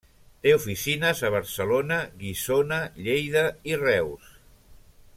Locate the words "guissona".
2.23-2.81